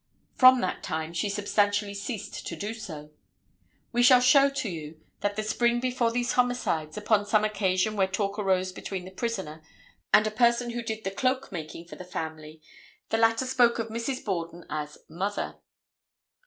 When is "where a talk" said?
7.95-8.39